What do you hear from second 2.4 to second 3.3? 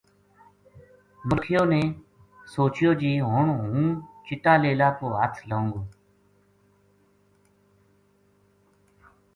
سوچیو جی